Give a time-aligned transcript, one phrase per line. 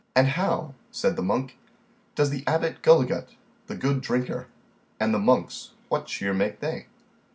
[0.15, 1.59] And how, said the monk,
[2.15, 3.35] does the Abbot Gulligut,
[3.67, 4.47] the good drinker,
[4.99, 6.87] and the monks, what cheer make they?